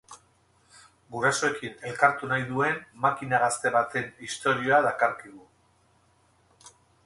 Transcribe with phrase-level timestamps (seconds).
[1.15, 5.49] Gurasoekin elkartu nahi duen makina gazte baten istorioa dakarkigu.